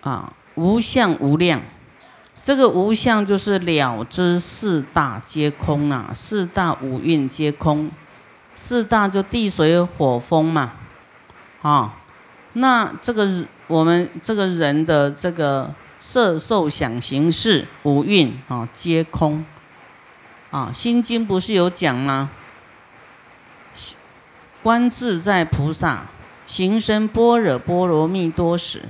[0.00, 1.60] 啊，无相无量。
[2.42, 7.90] 这个无相就是了知四大皆空啊，四大五蕴皆空，
[8.54, 10.74] 四大就地水火风嘛，
[11.62, 11.96] 啊，
[12.52, 19.44] 那这个我们这个人的这个色受想行识五蕴啊皆空，
[20.52, 22.30] 啊，心经不是有讲吗？
[24.62, 26.06] 观自在菩萨
[26.46, 28.82] 行深般若波罗蜜多时。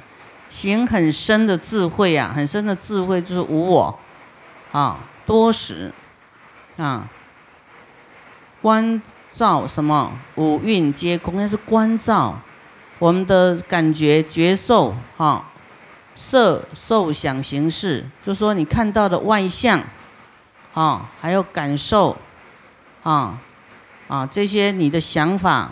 [0.57, 3.99] 行很深的智慧啊，很深的智慧就是无我，
[4.73, 5.93] 啊，多时，
[6.79, 7.07] 啊，
[8.63, 12.41] 观照什么五蕴皆空，那是观照
[12.99, 15.45] 我们的感觉觉受，哈，
[16.15, 19.83] 色受想行识，就说你看到的外相，
[20.73, 22.17] 啊，还有感受，
[23.03, 23.39] 啊，
[24.09, 25.71] 啊，这些你的想法。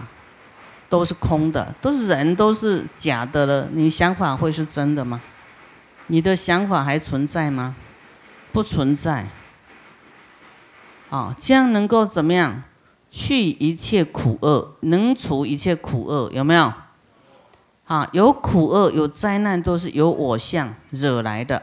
[0.94, 3.68] 都是空的，都是人，都是假的了。
[3.72, 5.20] 你想法会是真的吗？
[6.06, 7.74] 你的想法还存在吗？
[8.52, 9.26] 不存在。
[11.10, 12.62] 啊，这样能够怎么样？
[13.10, 16.72] 去一切苦厄，能除一切苦厄，有没有？
[17.86, 21.60] 啊，有苦厄、有灾难，都是由我相惹来的。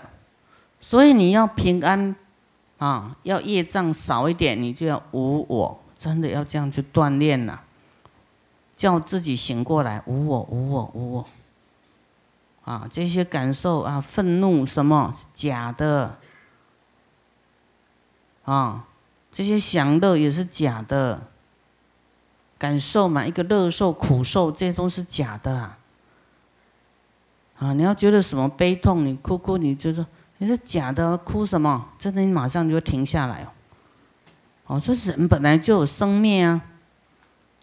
[0.81, 2.13] 所以你要平安，
[2.80, 7.61] 啊，要业障少一点，你就要无我，真的要这样去锻炼呐。
[8.82, 11.26] 叫自己醒过来，无我，无我，无我。
[12.64, 16.18] 啊，这些感受啊，愤怒什么假的？
[18.44, 18.88] 啊，
[19.32, 21.28] 这些享乐也是假的。
[22.58, 25.78] 感受嘛，一个乐受、苦受，这些都是假的啊。
[27.59, 30.04] 啊，你要觉得什么悲痛，你哭哭，你就说
[30.40, 31.90] 你是假的，哭什么？
[32.00, 33.48] 真的，你马上就停下来哦。
[34.66, 36.64] 哦，这人本来就有生灭啊，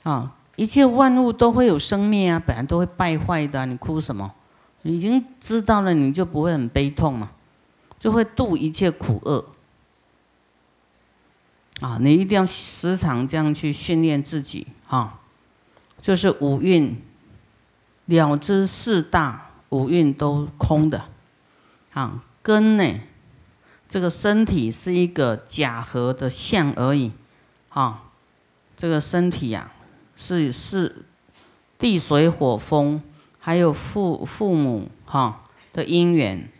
[0.05, 0.35] 啊。
[0.59, 4.35] 一切万物都会有生灭啊，本来都会败坏的，你哭什么？
[4.83, 7.31] 已经知道了，你就不会很悲痛嘛，
[7.97, 9.45] 就会度一切苦厄。
[11.81, 15.21] 啊，你一定要时常这样去训练自己啊，
[16.03, 17.01] 就是五蕴
[18.07, 21.05] 了知四大五蕴都空的
[21.93, 23.01] 啊，根呢，
[23.89, 27.13] 这个身体是一个假合的相而已
[27.69, 28.11] 啊，
[28.77, 29.71] 这个身体呀。
[30.21, 31.07] 是是，
[31.79, 33.01] 地水火风，
[33.39, 36.51] 还有父父母哈的因缘，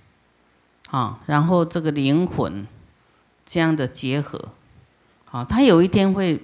[0.91, 2.65] 啊，然后这个灵魂
[3.45, 4.53] 这样的结合，
[5.31, 6.41] 啊，它有一天会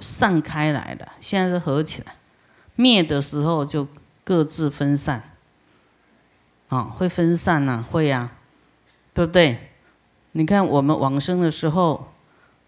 [0.00, 1.08] 散开来的。
[1.20, 2.14] 现在是合起来，
[2.76, 3.88] 灭的时候就
[4.22, 5.34] 各自分散，
[6.68, 8.30] 啊，会分散呐，会呀，
[9.12, 9.72] 对不对？
[10.30, 12.12] 你看我们往生的时候，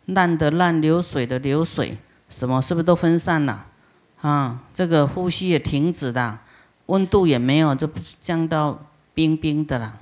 [0.07, 1.97] 烂的烂，流水的流水，
[2.29, 3.69] 什么是不是都分散了？
[4.25, 6.39] 啊这个呼吸也停止的，
[6.87, 7.87] 温度也没有，就
[8.23, 8.81] 降到
[9.13, 9.99] 冰冰的了，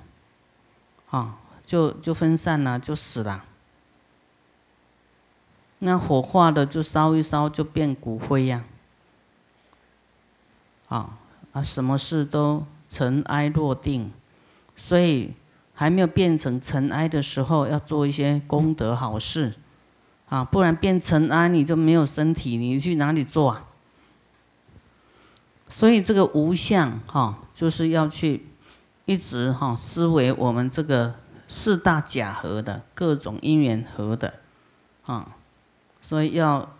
[1.10, 3.44] 啊，就就分散了，就死了。
[5.80, 8.62] 那火化的就烧一烧，就变骨灰呀。
[10.86, 11.18] 啊
[11.52, 14.12] 啊，什么事都尘埃落定，
[14.76, 15.32] 所以
[15.74, 19.54] 还没有变成尘埃的时候，要做一些功德好事，
[20.28, 23.66] 啊，不然变尘埃你就没有身体，你去哪里做啊？
[25.74, 28.46] 所以这个无相哈，就是要去
[29.06, 31.14] 一直哈思维我们这个
[31.48, 34.34] 四大假合的各种因缘合的
[35.06, 35.34] 啊，
[36.02, 36.76] 所以要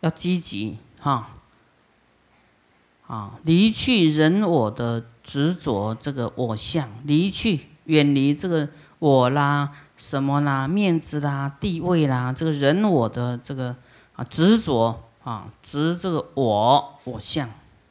[0.00, 1.28] 要积极哈
[3.06, 8.68] 啊，离去人我的执着这个我相，离去远离这个
[8.98, 13.76] 我啦什么啦面子啦地位啦这个人我的这个
[14.16, 15.04] 啊执着。
[15.22, 17.48] 啊，执这个我我相，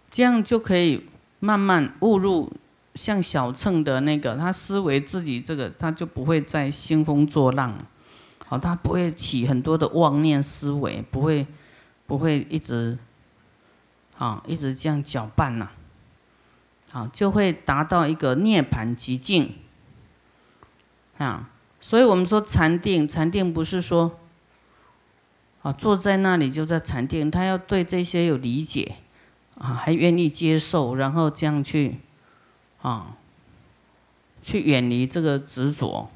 [0.10, 1.08] 这样就可以
[1.40, 2.52] 慢慢误入
[2.96, 7.86] 像小乘的那个，他思维自己这个，他就不会再兴风作浪，
[8.48, 11.46] 好，他不会起很多的妄念思维，不会
[12.08, 12.98] 不会一直
[14.18, 15.70] 啊一直这样搅拌呐，
[16.90, 19.56] 好，就会达到一个涅盘极境。
[21.20, 21.50] 啊，
[21.80, 24.20] 所以我们说禅定，禅定不是说。
[25.62, 28.96] 啊，坐在那里就在禅定，他要对这些有理解，
[29.58, 32.00] 啊，还愿意接受，然后这样去，
[32.82, 33.18] 啊，
[34.42, 36.10] 去远离这个执着，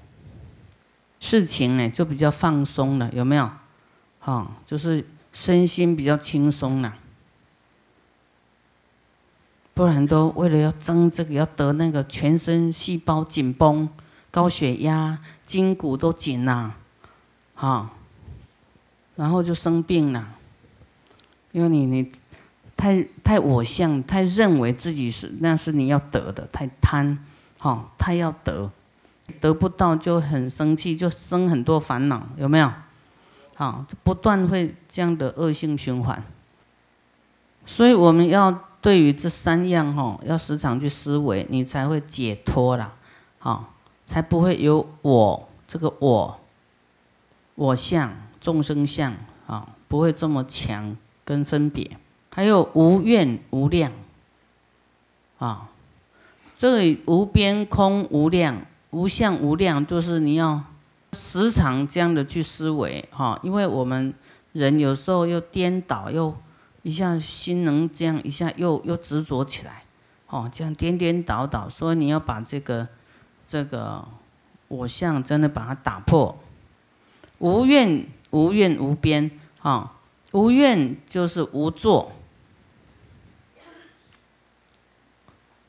[1.20, 3.50] 事情呢就比较放松了，有没有？
[4.22, 6.94] 啊，就是身心比较轻松了，
[9.74, 13.90] 不然都为了要争这个要得那个，全身细胞紧绷，
[14.32, 16.76] 高血压，筋骨都紧呐，
[17.56, 17.92] 啊。
[19.16, 20.28] 然后就生病了，
[21.52, 22.12] 因为你你
[22.76, 27.18] 太太我相，太认为自己是那是你要得的，太贪，
[27.60, 28.72] 哈，太要得，
[29.40, 32.72] 得不到就很生气，就生很多烦恼，有没有？
[33.56, 36.24] 好，不断会这样的恶性循环。
[37.66, 42.94] 所以我们要对于这三样哈，要时常去思维，你才会解脱啦，
[43.38, 43.76] 好，
[44.08, 46.40] 才不会有我这个我，
[47.56, 48.12] 我相
[48.44, 49.16] 众生相
[49.48, 51.98] 啊，不会这么强跟分别。
[52.30, 53.92] 还有无怨无量，
[55.38, 55.70] 啊，
[56.58, 60.62] 这里无边空无量无相无量，就是你要
[61.14, 64.14] 时常这样的去思维哈，因为我们
[64.52, 66.36] 人有时候又颠倒，又
[66.82, 69.84] 一下心能这样，一下又又执着起来，
[70.28, 72.88] 哦，这样颠颠倒倒，所以你要把这个
[73.48, 74.04] 这个
[74.68, 76.36] 我相真的把它打破，
[77.38, 78.04] 无怨
[78.34, 79.30] 无怨无边，
[79.62, 79.94] 啊，
[80.32, 82.12] 无怨就是无作。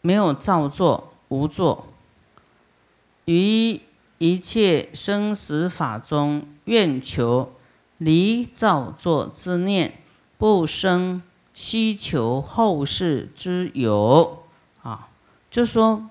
[0.01, 1.89] 没有造作，无作。
[3.27, 3.81] 于
[4.17, 7.53] 一切生死法中，愿求
[7.99, 9.99] 离造作之念，
[10.39, 11.23] 不生
[11.53, 14.45] 希求后世之有。
[14.83, 15.11] 啊，
[15.51, 16.09] 就说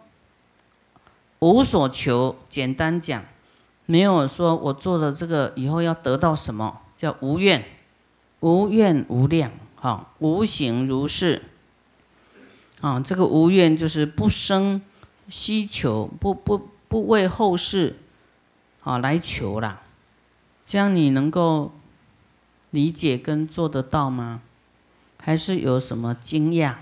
[1.39, 2.35] 无所求。
[2.47, 3.23] 简单讲，
[3.85, 7.65] 没有说我做了这个以后要得到什么，叫无愿，
[8.39, 9.51] 无愿无量。
[9.75, 11.43] 哈，无形如是。
[12.81, 14.81] 啊，这个无怨就是不生
[15.29, 17.97] 希求，不不不为后世
[18.83, 19.81] 啊来求啦。
[20.65, 21.73] 这样你能够
[22.71, 24.41] 理解跟做得到吗？
[25.17, 26.75] 还是有什么惊讶？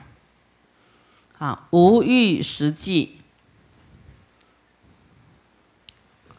[1.38, 3.21] 啊，无欲实际，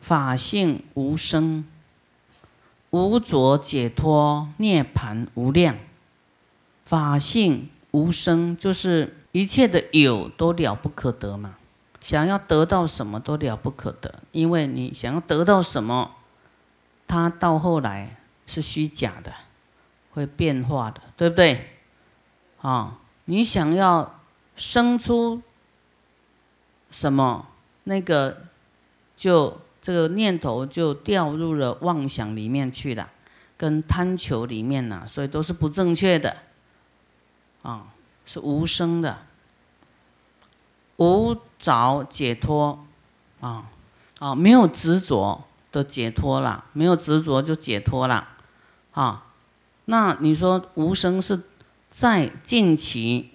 [0.02, 1.64] 法性无生，
[2.90, 5.78] 无着解脱涅盘无量，
[6.84, 9.16] 法性无生就是。
[9.32, 11.56] 一切的有都了不可得嘛，
[12.02, 16.16] 想要得到什么都了不可得，因为你想要得到什么，
[17.08, 19.32] 它到后来是虚假的，
[20.10, 21.78] 会变化的，对不对？
[22.60, 24.20] 啊，你想要
[24.54, 25.40] 生出
[26.90, 27.49] 什么，
[27.84, 28.49] 那个
[29.16, 33.11] 就这个念头就掉入了妄想里面去了，
[33.58, 36.38] 跟贪求里面了，所以都是不正确的，
[37.61, 37.88] 啊。
[38.25, 39.26] 是无生的，
[40.96, 42.87] 无着解脱，
[43.40, 43.69] 啊
[44.20, 45.43] 啊，没有执着
[45.73, 48.28] 的解脱了，没有执着就解脱了，
[48.93, 49.26] 啊，
[49.87, 51.43] 那你说无生是
[51.90, 53.32] 在近期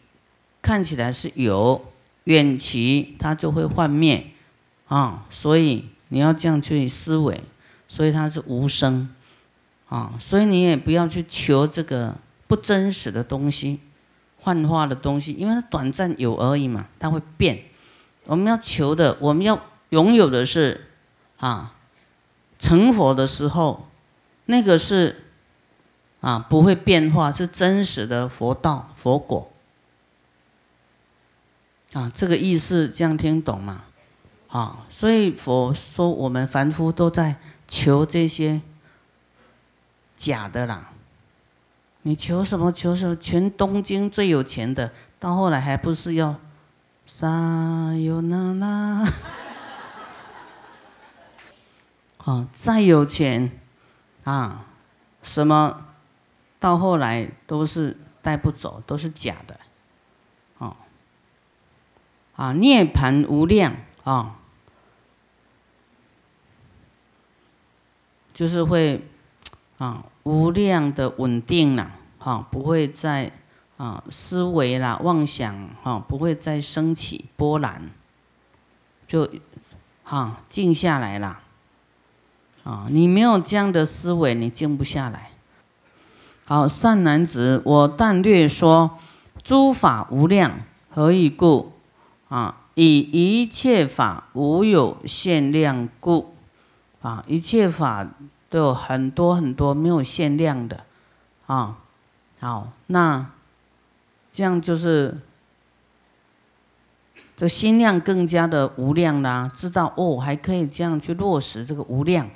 [0.62, 1.92] 看起来是有，
[2.24, 4.32] 远期它就会幻灭，
[4.88, 7.42] 啊，所以你要这样去思维，
[7.88, 9.10] 所以它是无声，
[9.90, 12.16] 啊，所以你也不要去求这个
[12.48, 13.80] 不真实的东西。
[14.40, 17.64] 幻化的东西，因为它短暂有而已嘛，它会变。
[18.26, 19.60] 我们要求的，我们要
[19.90, 20.90] 拥有的是
[21.38, 21.76] 啊，
[22.58, 23.90] 成佛的时候，
[24.46, 25.26] 那个是
[26.22, 29.52] 啊不会变化，是真实的佛道佛果。
[31.94, 33.86] 啊，这个意思这样听懂吗？
[34.50, 37.36] 啊，所以佛说我们凡夫都在
[37.68, 38.62] 求这些
[40.16, 40.92] 假的啦。
[42.04, 42.72] 你求什么？
[42.72, 43.16] 求什么？
[43.18, 46.36] 全东京最有钱的，到后来还不是要
[47.06, 49.06] 撒尤那拉？
[52.24, 53.52] 哦， 再有钱
[54.24, 54.66] 啊，
[55.22, 55.88] 什么
[56.60, 59.60] 到后来都是带不走，都是假的。
[60.60, 60.78] 哦，
[62.38, 64.40] 啊，涅槃无量啊，
[68.38, 69.04] 就是会
[69.80, 71.92] 啊无量的稳定了。
[72.20, 73.32] 啊，不会再
[73.78, 77.90] 啊思维啦、妄想哈，不会再升起波澜，
[79.08, 79.28] 就
[80.04, 81.40] 哈静下来了。
[82.64, 85.32] 啊，你没有这样的思维，你静不下来。
[86.44, 89.00] 好，善男子，我但略说
[89.42, 91.72] 诸法无量，何以故？
[92.28, 96.36] 啊，以一切法无有限量故。
[97.08, 98.06] 啊，一切法
[98.50, 100.84] 都有很多很多没有限量的，
[101.46, 101.78] 啊。
[102.42, 103.32] 好，那
[104.32, 105.18] 这样就是
[107.38, 109.50] 这心量更加的无量啦。
[109.56, 112.30] 知道哦，还可以这样去落实这个无量，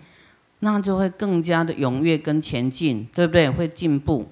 [0.59, 3.49] 那就会更加的踊跃跟前进，对不对？
[3.49, 4.29] 会进步。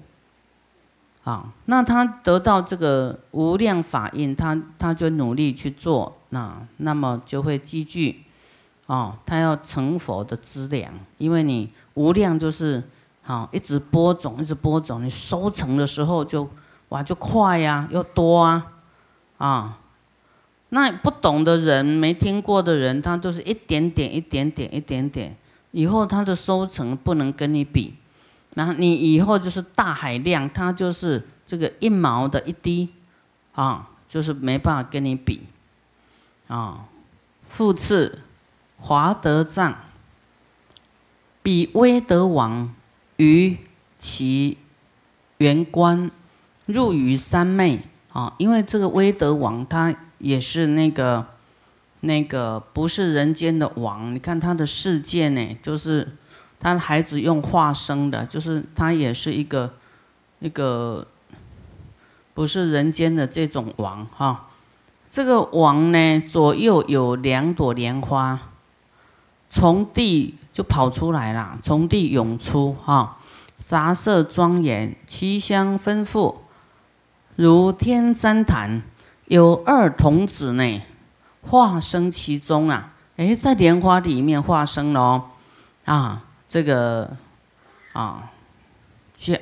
[1.22, 8.24] 啊，那他得到这个无量法印，他他就努力去做，那那么就会积聚
[8.90, 12.82] 哦，他要成佛的资粮，因为你无量就是。
[13.22, 16.50] 好，一直播种，一直播种，你收成的时候就
[16.88, 18.72] 哇，就快呀，又多啊，
[19.38, 19.78] 啊，
[20.70, 25.36] 那不懂的人，没听过的人，他都是一点点、一点点、一点点，
[25.70, 27.94] 以后他的收成不能跟你比，
[28.54, 32.88] 然后你以后就是大海量，他就是这个一毛的一滴，
[33.52, 35.46] 啊，就是没办法跟你比，
[36.48, 36.86] 啊，
[37.48, 38.22] 复次，
[38.80, 39.76] 华德藏
[41.42, 42.74] 比威德王
[43.16, 43.56] 于
[43.98, 44.58] 其
[45.38, 46.10] 原官。
[46.66, 47.80] 入于三昧
[48.12, 51.26] 啊，因为这个威德王他也是那个
[51.98, 56.16] 那个不是人间的王，你看他的世界呢，就是
[56.60, 59.74] 他的孩子用化生的，就是他也是一个
[60.38, 61.08] 一个
[62.34, 64.50] 不是人间的这种王哈。
[65.10, 68.49] 这个王呢，左右有两朵莲花，
[69.50, 73.18] 从地就跑出来了，从地涌出哈，
[73.58, 76.42] 杂色庄严，奇香丰富。
[77.34, 78.82] 如天旃檀，
[79.26, 80.82] 有二童子呢，
[81.42, 82.92] 化生其中啊！
[83.16, 85.30] 哎，在莲花里面化生了，
[85.84, 87.16] 啊，这个
[87.92, 88.30] 啊，
[89.14, 89.36] 家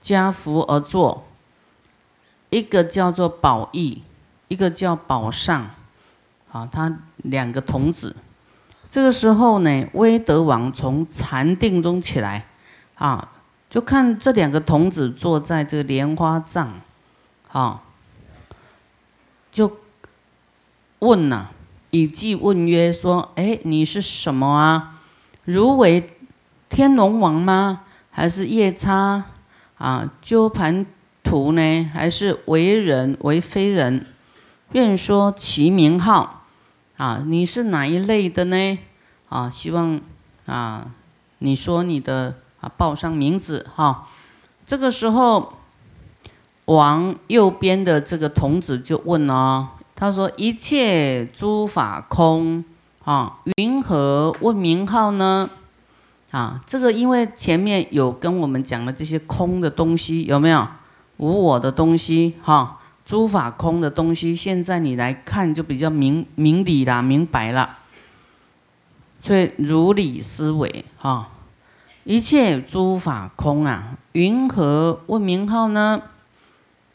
[0.00, 1.24] 家福而坐，
[2.50, 4.02] 一个叫做宝义，
[4.48, 5.70] 一个叫宝上，
[6.50, 8.16] 啊，他两个童子。
[8.92, 12.44] 这个时候呢，威德王从禅定中起来，
[12.96, 13.26] 啊，
[13.70, 16.78] 就看这两个童子坐在这个莲花帐。
[17.50, 17.80] 啊，
[19.50, 19.78] 就
[20.98, 21.48] 问呐，
[21.88, 25.00] 以记问曰：说，哎，你是什么啊？
[25.46, 26.06] 如为
[26.68, 27.84] 天龙王吗？
[28.10, 29.24] 还是夜叉
[29.78, 30.12] 啊？
[30.20, 30.84] 鸠盘
[31.22, 31.90] 图呢？
[31.94, 34.04] 还是为人为非人？
[34.72, 36.41] 愿说其名号
[37.02, 37.22] 啊！
[37.26, 38.78] 你是哪一类的呢？
[39.28, 40.00] 啊，希望
[40.46, 40.92] 啊，
[41.38, 44.06] 你说你的啊，报上名字哈。
[44.64, 45.54] 这个时候。
[46.66, 49.66] 王右边的这个童子就问哦，
[49.96, 52.64] 他说：“一切诸法空
[53.04, 55.50] 啊，云何问名号呢？”
[56.30, 60.66] 啊，这个因为前面有跟我们讲了这些空的东西有没有
[61.16, 62.78] 无我的东西哈？
[63.04, 67.78] 诸法空的东西，现在你来看就比较明明理啦，明白了。
[69.20, 71.28] 所以如理思维哈，
[72.04, 76.02] 一切诸法空啊，云何问名号呢？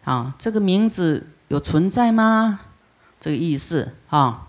[0.03, 2.61] 啊，这个名字有存在吗？
[3.19, 4.47] 这个意思啊，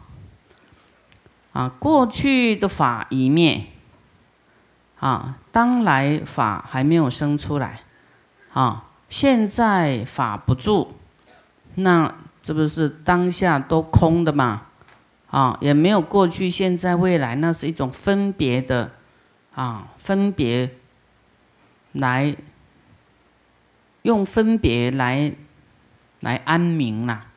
[1.53, 3.67] 啊，过去的法已灭，
[4.99, 7.81] 啊，当来法还没有生出来，
[8.53, 10.95] 啊，现在法不住，
[11.75, 14.63] 那这不是当下都空的嘛？
[15.31, 18.93] 啊，也没有过去、现在、未来，那是一种分别的，
[19.55, 20.77] 啊，分别
[21.93, 22.37] 来
[24.03, 25.35] 用分别来。
[26.21, 27.29] 来安名啦！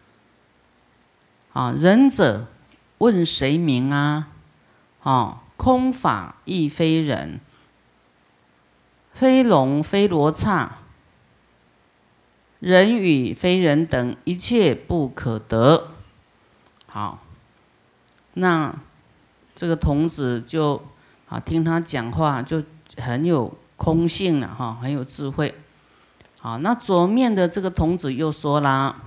[1.53, 2.47] 啊，仁者
[2.97, 4.29] 问谁名啊？
[5.03, 7.39] 啊，空法亦非人，
[9.13, 10.79] 非龙非罗刹，
[12.61, 15.87] 人与非人等一切不可得。
[16.85, 17.23] 好，
[18.35, 18.73] 那
[19.55, 20.81] 这个童子就
[21.27, 22.63] 啊听他讲话，就
[22.97, 25.55] 很有空性了哈，很有智慧。
[26.39, 29.01] 好，那左面的这个童子又说啦：“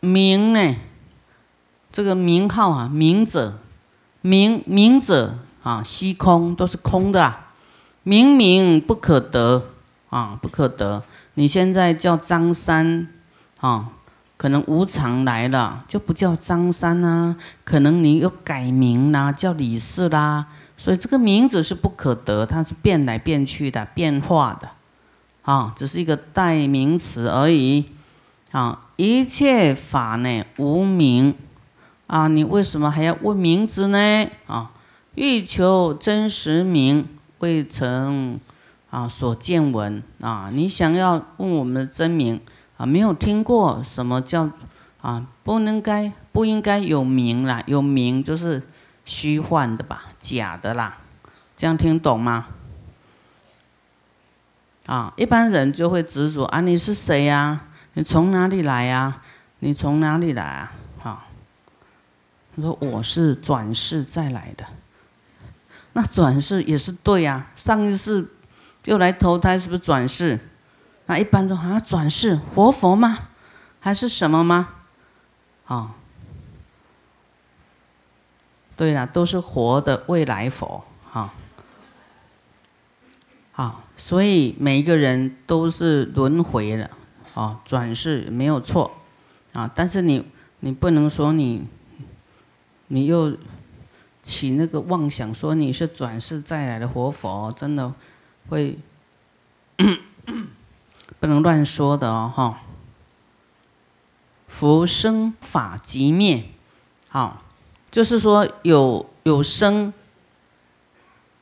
[0.00, 0.76] 名呢？
[1.92, 3.58] 这个名号啊，名者，
[4.22, 7.52] 名名者啊，虚空都是空的啊，
[8.02, 9.70] 明明不可得
[10.08, 11.04] 啊，不可得。
[11.34, 13.08] 你现在叫张三
[13.60, 13.90] 啊，
[14.36, 24.68] 可能无常来了，就不叫张三啊，可能你又改名啦，叫李四啦，所以这个名字是不可得，它是变来变去的，变化的。”
[25.42, 27.84] 啊，只是一个代名词而已。
[28.50, 31.34] 啊，一切法呢无名。
[32.06, 34.26] 啊，你为什么还要问名字呢？
[34.46, 34.70] 啊，
[35.16, 37.08] 欲求真实名，
[37.40, 38.38] 未曾
[38.94, 40.02] 啊所见闻。
[40.20, 42.40] 啊，你想要问我们的真名
[42.76, 44.50] 啊，没有听过什么叫
[45.00, 48.62] 啊，不能该不应该有名啦，有名就是
[49.04, 50.98] 虚幻的吧，假的啦。
[51.56, 52.46] 这样听懂吗？
[54.86, 57.62] 啊，一般人就会执着啊，你是谁呀？
[57.94, 59.22] 你从哪里来呀？
[59.60, 60.72] 你从哪里来啊？
[60.98, 61.22] 好，
[62.54, 64.64] 他说我是转世再来的，
[65.94, 68.26] 那转世也是对呀，上一世
[68.84, 70.38] 又来投胎，是不是转世？
[71.06, 73.28] 那一般都啊，转世活佛吗？
[73.80, 74.68] 还是什么吗？
[75.66, 75.94] 啊，
[78.76, 81.32] 对了，都是活的未来佛，啊。
[83.52, 86.90] 好，所以每一个人都是轮回了，
[87.34, 88.92] 哦，转世没有错
[89.52, 90.26] 啊，但是你
[90.60, 91.64] 你不能说你
[92.88, 93.36] 你又
[94.22, 97.94] 起那个妄想，说你是转世再来的活佛，真的
[98.48, 98.78] 会
[101.20, 102.60] 不能乱说的哦，哈。
[104.48, 106.44] 福生法即灭，
[107.08, 107.42] 好，
[107.90, 109.92] 就是说有有生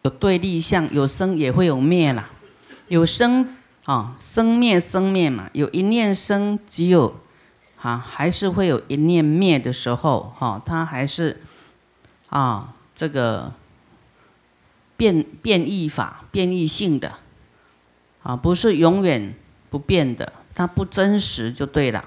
[0.03, 2.31] 有对立相，有生也会有灭啦，
[2.89, 3.57] 有生。
[3.85, 7.19] 啊，生灭生灭嘛，有一念生，只有
[7.81, 11.43] 啊，还是会有一念灭的时候，哈，它还是
[12.29, 13.53] 啊，这个
[15.03, 17.15] 变变异法、变异性的
[18.23, 19.35] 啊，不是永远
[19.69, 22.05] 不变的，它不真实就对了。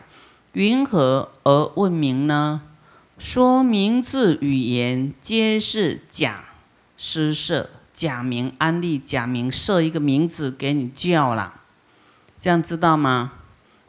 [0.53, 2.61] 云何而问名呢？
[3.17, 6.45] 说名字语言皆是假
[6.95, 11.55] 施设，假名安利，假名设一个名字给你叫了。
[12.39, 13.33] 这样知道吗？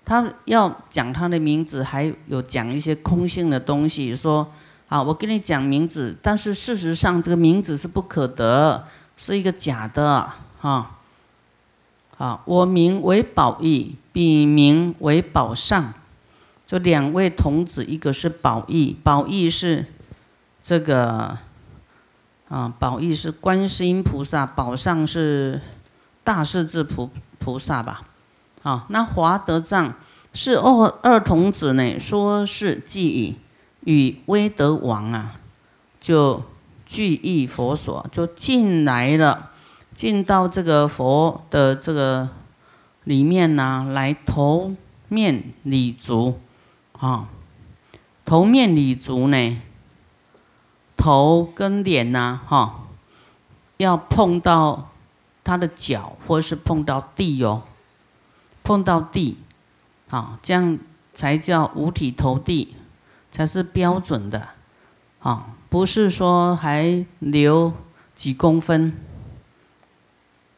[0.04, 4.52] 他要讲他的名字，还有讲一些空性的东西，说
[4.88, 10.92] 啊，我跟你讲名字，但是事实上这个名字是不可得，是一个假的，哈。
[12.18, 15.92] 啊，我名为宝义，笔名为宝上，
[16.66, 19.84] 这两位童子，一个是宝义，宝义是
[20.62, 21.36] 这个
[22.48, 25.60] 啊，宝义是观世音菩萨，宝上是
[26.24, 28.04] 大势至菩菩萨吧。
[28.62, 29.92] 啊，那华德藏
[30.32, 33.36] 是二二童子呢，说是记忆
[33.86, 35.40] 与威德王啊，
[36.00, 36.42] 就
[36.84, 39.52] 聚意佛所，就进来了，
[39.94, 42.28] 进到这个佛的这个
[43.04, 44.74] 里面呢，来头
[45.08, 46.40] 面礼足，
[46.98, 47.28] 啊，
[48.24, 49.62] 头面礼足呢，
[50.96, 52.88] 头跟脸呐，哈，
[53.76, 54.90] 要碰到
[55.42, 57.62] 他的脚，或是碰到地哦。
[58.64, 59.38] 碰到地，
[60.08, 60.76] 好，这样
[61.14, 62.74] 才叫五体投地，
[63.36, 64.48] 才是标准的，
[65.18, 67.70] 啊，不是说还留
[68.14, 68.94] 几公分，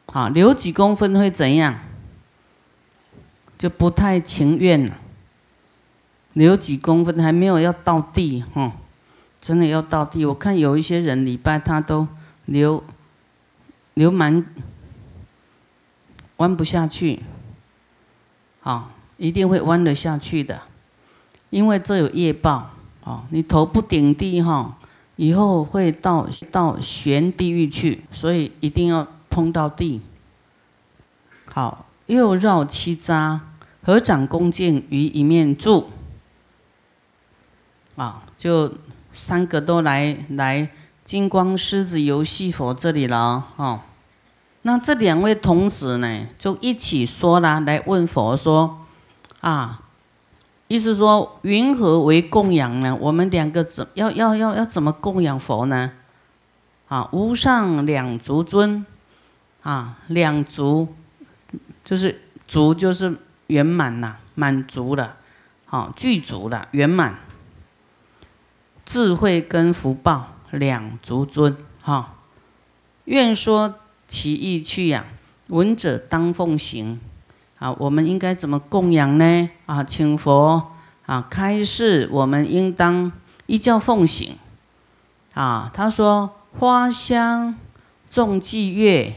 [0.07, 1.77] 啊，留几公分会怎样？
[3.59, 4.97] 就不太情愿了。
[6.35, 8.73] 留几公分还没有要到地，哈，
[9.41, 10.25] 真的要到地。
[10.25, 12.07] 我看有一些人礼拜他都
[12.45, 12.85] 留
[13.95, 14.47] 留蛮，
[16.37, 17.25] 弯不下去。
[18.63, 20.63] 啊，一定会弯得下去的，
[21.51, 22.71] 因为这有业报
[23.05, 23.23] 哦！
[23.31, 24.77] 你头不顶地哈，
[25.17, 30.01] 以后会到到悬地狱去，所以一定要碰到地。
[31.47, 33.41] 好，右绕七匝，
[33.83, 35.89] 合掌恭敬于一面住。
[37.97, 38.75] 啊，就
[39.13, 40.71] 三个都来来
[41.05, 43.85] 金光狮子游戏佛这里了啊。
[44.63, 48.85] 那这两位童子呢，就一起说了，来问佛说
[49.41, 49.83] ：“啊，
[50.69, 52.97] 意思说云何为供养呢？
[53.01, 55.93] 我们两个怎要要要要怎么供养佛呢？
[56.89, 58.87] 啊，无上两足尊，
[59.63, 60.95] 啊，两足
[61.85, 63.17] 就是足就是
[63.49, 65.17] 圆满呐，满足了，
[65.67, 67.19] 好具足了，圆满
[68.85, 72.15] 智慧跟福报两足尊，哈，
[73.07, 73.75] 愿说。”
[74.09, 75.05] 其意去呀，
[75.49, 76.99] 闻者当奉行。
[77.59, 79.51] 啊，我们应该怎么供养呢？
[79.67, 80.73] 啊，请佛
[81.07, 83.11] 啊开示，我们应当
[83.47, 84.37] 依教奉行。
[85.35, 87.57] 啊，他说花香
[88.09, 89.15] 众祭乐，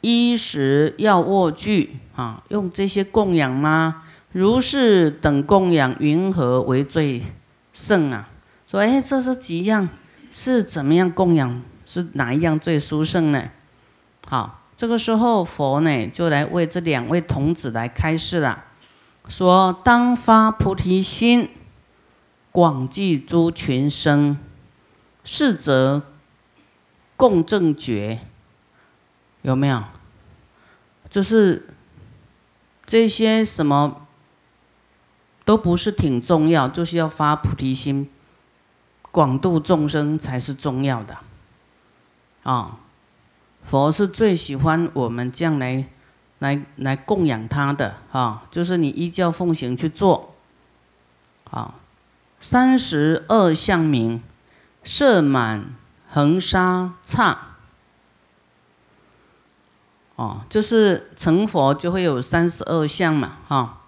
[0.00, 4.04] 衣食药卧具啊，用这些供养吗？
[4.32, 7.22] 如是等供养，云何为最
[7.74, 8.28] 胜啊？
[8.66, 9.88] 说哎，这是几样？
[10.30, 11.62] 是怎么样供养？
[11.84, 13.50] 是哪一样最殊胜呢？
[14.26, 18.64] 好，这个时候佛呢就来为这两位童子来开示了，
[19.28, 21.50] 说当发菩提心，
[22.50, 24.36] 广济诸群生，
[25.22, 26.02] 是则
[27.16, 28.26] 共正觉，
[29.42, 29.84] 有没有？
[31.08, 31.68] 就是
[32.84, 34.08] 这些什么
[35.44, 38.10] 都不是挺重要，就是要发菩提心，
[39.12, 41.18] 广度众生才是重要的。
[42.42, 42.80] 啊，
[43.62, 45.86] 佛是最喜欢我们这样来，
[46.40, 50.34] 来来供养他的啊，就是你依教奉行去做。
[51.50, 51.74] 啊，
[52.40, 54.22] 三十二相名，
[54.82, 55.74] 设满
[56.10, 57.38] 恒沙刹。
[60.16, 63.78] 哦，就是成佛就会有三十二相嘛，哈。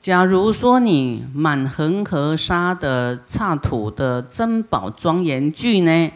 [0.00, 6.12] 假如说你满恒河沙的刹土的珍宝庄严具呢？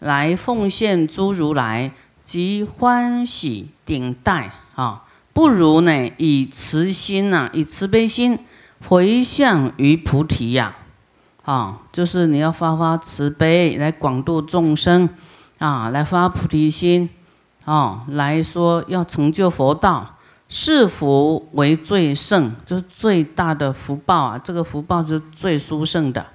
[0.00, 1.92] 来奉献诸如来
[2.28, 8.38] 即欢喜顶戴啊，不如呢以慈心呐，以慈悲心
[8.86, 10.76] 回向于菩提呀，
[11.46, 15.08] 啊，就是你要发发慈悲来广度众生
[15.58, 17.08] 啊，来发菩提心
[17.64, 20.16] 啊，来说要成就佛道。
[20.50, 24.38] 是福为最胜，就是最大的福报啊！
[24.38, 26.26] 这个福报是最殊胜的，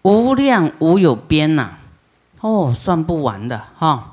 [0.00, 1.72] 无量无有边呐，
[2.40, 4.08] 哦，算不完的哈。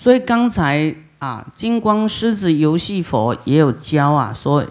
[0.00, 4.66] 所以刚才啊，金光狮子游戏佛也有教啊，说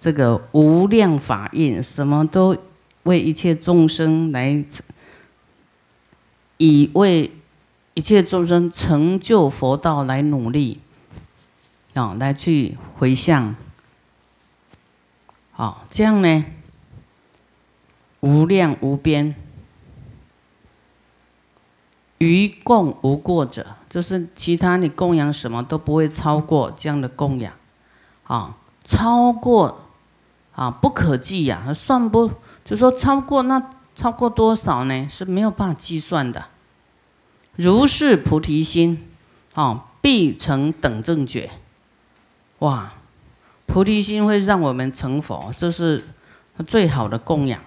[0.00, 2.56] 这个无量法印，什么都
[3.02, 4.64] 为一切众生来，
[6.56, 7.30] 以为
[7.92, 10.80] 一切众生成就佛道来努力。
[11.92, 13.54] 啊，来去回向，
[15.50, 16.46] 好，这样呢，
[18.20, 19.34] 无量无边，
[22.16, 27.52] 于共无过者，就是其他你供养什么都不会超过这样的供养，
[28.24, 29.82] 啊，超过
[30.54, 32.30] 啊不可计呀，算不
[32.64, 33.62] 就说超过那
[33.94, 35.06] 超过多少呢？
[35.10, 36.46] 是没有办法计算的。
[37.54, 39.10] 如是菩提心，
[39.52, 41.50] 啊，必成等正觉。
[42.60, 42.94] 哇，
[43.66, 46.06] 菩提心会让我们成佛，这是
[46.66, 47.60] 最好的供养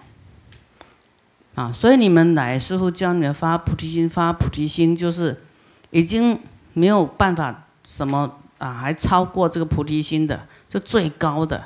[1.53, 1.71] 啊！
[1.71, 5.44] 所以你们来，师傅教你们发菩提心，发菩提心就是
[5.91, 6.39] 已经
[6.73, 11.65] 没有办法什么啊，还超过这个菩提心的，就最高的、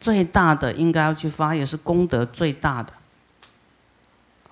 [0.00, 2.92] 最大的，应该要去发，也是功德最大的。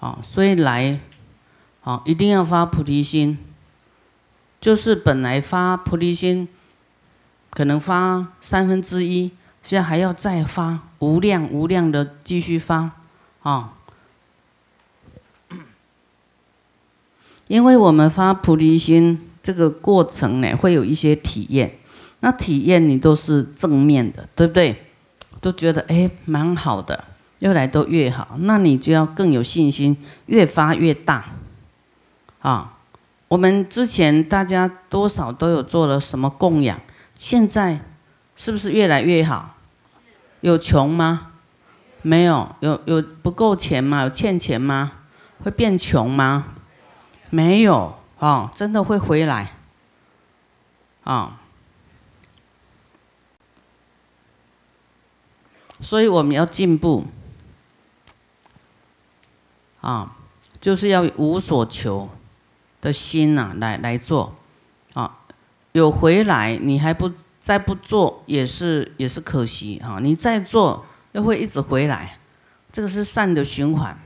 [0.01, 1.01] 啊，所以来，
[1.83, 3.39] 啊，一定要发菩提心，
[4.61, 6.49] 就是本来发菩提心。
[7.53, 12.93] 可能发三分之一，现在还要再发无量无量的继续发，
[13.43, 13.75] 啊！
[17.51, 21.79] 因为我们发菩提心这个过程呢，会有一些体验，
[22.21, 24.85] 那体验你都是正面的，对不对？
[25.41, 27.03] 都觉得哎蛮好的，
[27.41, 31.25] 越来都越好，那你就要更有信心，越发越大，
[32.39, 32.77] 啊！
[33.27, 36.81] 我们之前大家多少都有做了什么供养。
[37.17, 37.81] 现在
[38.37, 39.57] 是不是越来越好？
[40.41, 41.33] 有穷吗？
[42.03, 42.55] 没有。
[42.61, 44.03] 有有不够钱吗？
[44.03, 44.93] 有欠钱吗？
[45.43, 46.47] 会变穷吗？
[47.31, 49.57] 没有哦，真的会回来
[51.05, 51.41] 啊。
[55.81, 57.07] 所以我们要进步
[59.81, 60.15] 啊，
[60.61, 62.11] 就是要无所求
[62.83, 64.35] 的心呐，来来做
[64.93, 65.21] 啊。
[65.73, 69.99] 有回来，你还不再不做，也是也是可惜哈。
[70.03, 72.19] 你再做，又会一直回来，
[72.71, 73.99] 这个是善的循环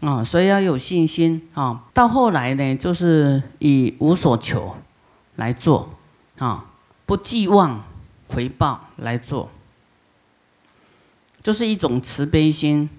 [0.00, 0.24] 啊。
[0.24, 1.84] 所以要有信心啊。
[1.92, 4.76] 到后来呢，就是以无所求
[5.36, 5.90] 来做
[6.38, 6.66] 啊，
[7.06, 7.84] 不寄望
[8.28, 9.50] 回报来做，
[11.42, 12.90] 就是一种慈悲心、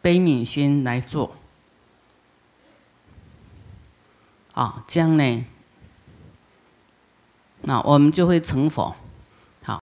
[0.00, 1.36] 悲悯心来做
[4.52, 4.84] 啊。
[4.86, 5.44] 这样呢。
[7.66, 8.94] 那我们就会成佛。